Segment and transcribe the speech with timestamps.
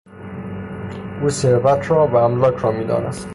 [1.21, 3.29] او ثروت را و املاک را میدانست.